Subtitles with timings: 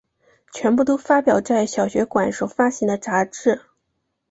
[0.51, 3.61] 全部都发表在小学馆所发行的杂志。